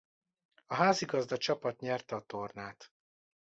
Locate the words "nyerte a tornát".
1.79-2.91